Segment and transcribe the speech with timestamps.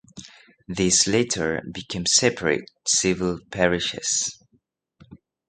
[0.67, 4.35] These later became separate civil parishes.